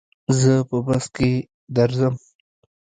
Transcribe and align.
زه 0.39 0.53
په 0.69 0.77
بس 0.85 1.05
کي 1.15 1.31
درځم. 1.75 2.15